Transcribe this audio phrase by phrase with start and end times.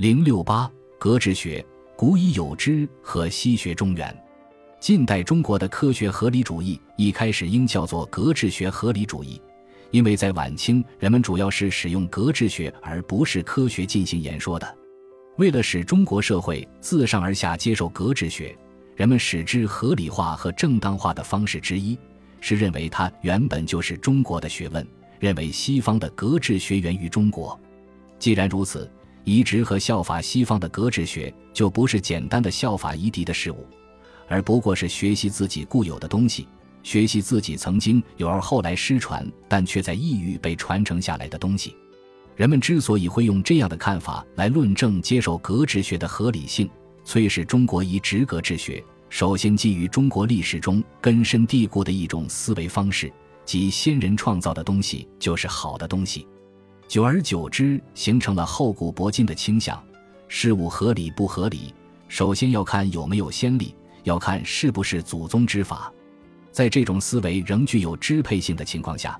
[0.00, 1.62] 零六八格致学，
[1.94, 4.24] 古已有之和西学中原。
[4.80, 9.38] 近代中国的科学合理主义一开始应叫做格致学合理主义，
[9.90, 14.74] 因为在晚清人们主要是使用格致学而不是科学进行言说的。
[15.36, 18.56] 为了使中国社会自上而下接受格致学，
[18.96, 21.98] 人们使之合理化和正当化的方式之一，
[22.40, 24.82] 是认为它原本就是中国的学问，
[25.18, 27.60] 认为西方的格致学源于中国。
[28.18, 28.90] 既然如此，
[29.24, 33.66] 移植和效法西方的格致学就不是简单的效法夷狄的事物，
[34.28, 36.48] 而不过是学习自己固有的东西，
[36.82, 41.76] 学习自己曾经有而后来失传但却在异域被传承下来的东西。
[42.36, 46.70] 人们之所以会用这样的看法来论证接受格致学的合理性，
[47.04, 53.12] 虽是中国移植格致学首先基于中国历史中根深蒂固的一种思维方式，
[53.44, 56.26] 即先人创造的东西就是好的东西。
[56.90, 59.80] 久而久之，形成了厚古薄今的倾向。
[60.26, 61.72] 事物合理不合理，
[62.08, 65.92] 首先要看有没有先例，要看是不是祖宗之法。
[66.50, 69.16] 在这种思维仍具有支配性的情况下，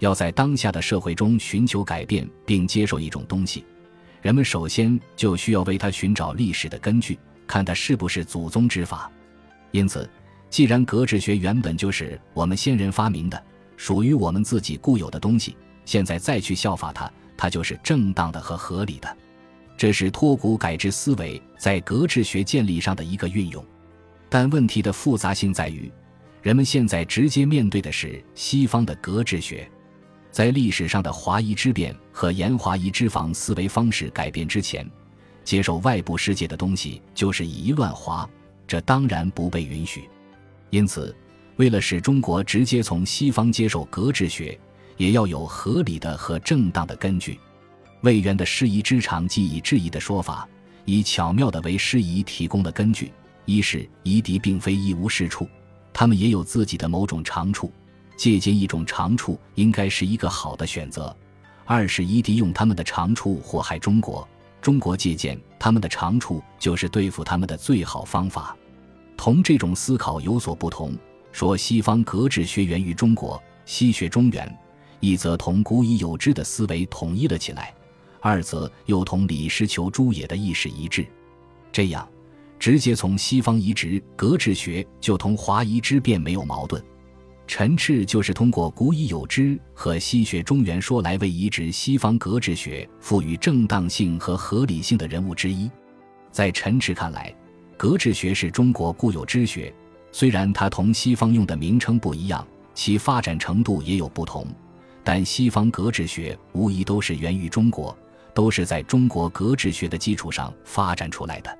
[0.00, 3.64] 要在当下的社会中寻求改变并接受一种东西，
[4.20, 9.10] 人们首先就需要为它寻找历史的根据，看它是不是祖宗之法。
[9.70, 10.06] 因此，
[10.50, 13.42] 既然格致学原本就是我们先人发明的，
[13.78, 15.56] 属于我们自己固有的东西。
[15.84, 19.16] 现在再去效法它，它就是正当的和合理的。
[19.76, 23.64] 这是脱古改制思维在格致学建立上的一个运用。
[24.28, 25.90] 但问题的复杂性在于，
[26.42, 29.68] 人们现在直接面对的是西方的格致学。
[30.30, 34.88] 在历史上的华夷之变和沿华夷之防思维方式改变之前，
[35.44, 38.28] 接受外部世界的东西就是以乱华，
[38.66, 40.08] 这当然不被允许。
[40.70, 41.14] 因此，
[41.56, 44.58] 为了使中国直接从西方接受格致学，
[44.96, 47.38] 也要有合理的和正当的根据。
[48.02, 50.46] 魏源的师夷之长即以质疑的说法，
[50.84, 53.12] 以巧妙的为师夷提供了根据：
[53.46, 55.48] 一是夷狄并非一无是处，
[55.92, 57.72] 他们也有自己的某种长处，
[58.16, 61.14] 借鉴一种长处应该是一个好的选择；
[61.64, 64.28] 二是夷狄用他们的长处祸害中国，
[64.60, 68.54] 中国借鉴他们的长处就是对付他们的最好方法。
[69.16, 70.94] 同这种思考有所不同，
[71.32, 74.58] 说西方格致学源于中国，西学中原。
[75.04, 77.74] 一则同古已有之的思维统一了起来，
[78.20, 81.06] 二则又同李师求诸也的意识一致。
[81.70, 82.08] 这样，
[82.58, 86.82] 直接从西方移植格致学，就同华夷之变没有矛盾。
[87.46, 95.70] 陈赤就是通过古已有之和西学中原说来为移植西方格致学赋予正当性和合理性的人物之一。
[96.32, 97.34] 在陈赤看来，
[97.76, 99.70] 格致学是中国固有之学，
[100.10, 104.46] 虽然它同西方用的名称不一样，其发展程度也有不同。
[105.04, 107.96] 但西方格致学无疑都是源于中国，
[108.32, 111.58] 都是在中国格致学的基础上发展出来的。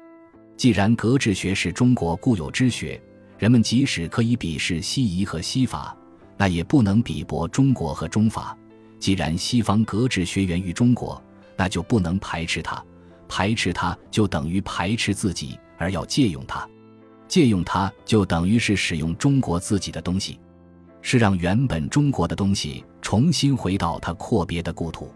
[0.57, 3.01] 既然格致学是中国固有之学，
[3.39, 5.95] 人们即使可以鄙视西夷和西法，
[6.39, 8.57] 那也不能鄙薄中国和中法。
[8.99, 11.23] 既然西方格致学源于中国，
[11.55, 12.83] 那就不能排斥它，
[13.29, 16.67] 排斥它就等于排斥自己，而要借用它，
[17.29, 20.41] 借用它就等于是使用中国自己的东西。
[21.03, 22.83] 是让原本中国的东西
[23.15, 25.15] 重新回到他阔别的故土。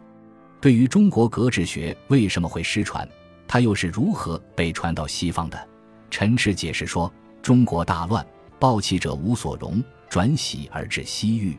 [0.60, 3.09] 对于中国格致学为什么会失传，
[3.48, 5.69] 它又是如何被传到西方的？
[6.08, 8.25] 陈赤解释说：中国大乱，
[8.56, 11.58] 暴弃者无所容，转徙而至西域。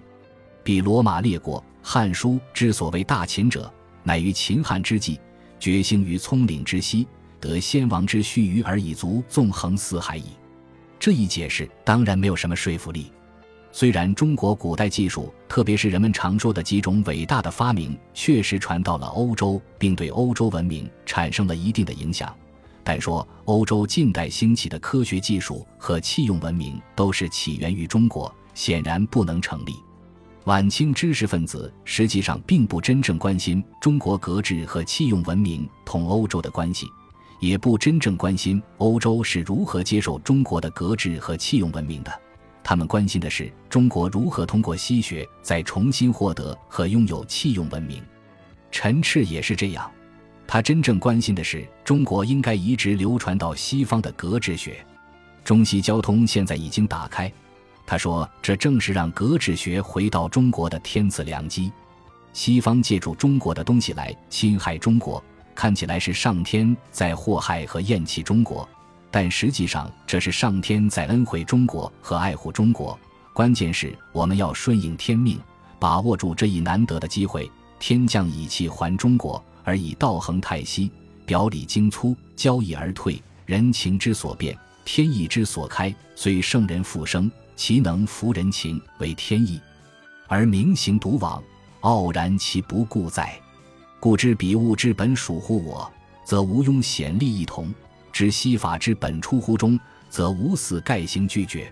[0.63, 3.69] 比罗马列国，《汉书》之所谓大秦者，
[4.01, 5.19] 乃于秦汉之际，
[5.59, 7.05] 决兴于葱岭之西，
[7.41, 10.27] 得先王之须臾而已足纵横四海矣。
[10.97, 13.11] 这一解释当然没有什么说服力。
[13.71, 22.35] 虽然中国古代技术，特别是人们常说的几种伟大的发明，确实传到了欧洲，并对欧洲文明产生了一定的影响，
[22.83, 29.75] 但说欧洲近代兴起的科学技术和器用文明都是起源于中国，显然不能成立。
[30.45, 36.87] 晚清知识分子实际上并不真正关心中国格制和器用文明同欧洲的关系，
[37.39, 42.11] 也不真正关心欧洲是如何接受中国的格制和器用文明的。
[42.63, 48.03] 他们关心的是中国如何通过西学再重新获得和拥有器用文明。
[48.71, 49.89] 陈赤也是这样，
[50.45, 54.85] 他真正关心的是中国应该移植流传到西方的格致学。
[55.43, 57.31] 中西交通现在已经打开，
[57.87, 61.71] 他说这正是让格致学回到中国的天赐良机。
[62.33, 65.23] 西方借助中国的东西来侵害中国，
[65.55, 68.69] 看起来是上天在祸害和厌弃中国。
[69.11, 72.97] 但实际上，这是上天在恩惠中国和爱护中国。
[73.33, 75.39] 关键是我们要顺应天命，
[75.79, 77.49] 把握住这一难得的机会。
[77.79, 80.91] 天降以气还中国，而以道恒泰息。
[81.25, 85.93] 表里精粗，交易而退，人情之所变，天意之所开。
[86.15, 89.61] 虽圣人复生，其能服人情为天意，
[90.27, 91.41] 而明行独往，
[91.81, 93.39] 傲然其不顾在。
[93.99, 95.89] 故知彼物之本属乎我，
[96.25, 97.67] 则无庸显利一同；
[98.11, 99.79] 知西法之本出乎中，
[100.09, 101.71] 则无死盖行拒绝。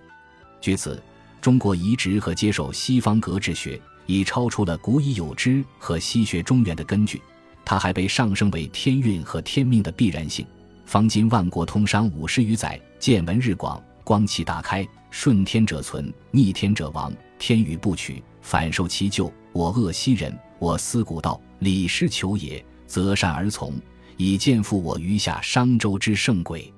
[0.60, 1.02] 据此，
[1.42, 7.22] 中国移植和接受西方格致学，已超出了古已有之和西学中原的根据，
[7.64, 10.46] 它还被上升为天运和天命的必然性。
[10.86, 17.14] 方今万国通商五十余载，见闻日广，光气大开，顺天者存，逆天者亡。
[17.38, 19.32] 天与不取，反受其咎。
[19.52, 23.74] 我恶昔人，我思古道，礼失求也，择善而从，
[24.18, 26.74] 以见复我余下商周之圣轨。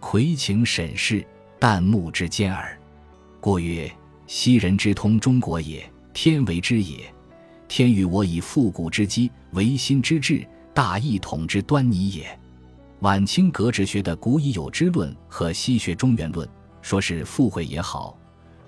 [0.00, 1.24] 魁请审视，
[1.60, 2.78] 旦暮之间耳。
[3.40, 3.90] 过曰：
[4.26, 5.84] 昔人之通中国也，
[6.14, 7.12] 天为之也。
[7.68, 12.38] 天与我以复古之机，维新之志，大一统之端倪也。
[13.00, 16.48] 晚清格致学的古已有之论和西学中原论，
[16.80, 18.16] 说是附会也好，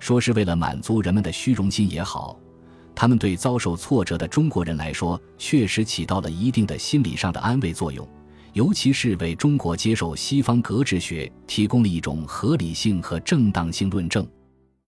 [0.01, 2.39] 说是为了满足人们的虚荣心也好，
[3.01, 8.05] 他们对遭受挫折的中国人来说，确实起到了一定的心理上的安慰作用，
[8.55, 14.27] 尤其是为中国接受西方格致学提供了一种合理性和正当性论证。